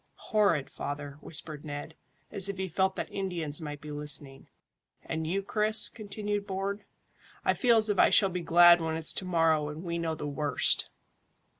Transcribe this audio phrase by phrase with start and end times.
[0.31, 1.93] "Horrid, father," whispered Ned,
[2.31, 4.47] as if he felt that Indians might be listening.
[5.05, 6.85] "And you, Chris?" continued Bourne.
[7.45, 10.15] "I feel as if I shall be glad when it's to morrow and we know
[10.15, 10.89] the worst."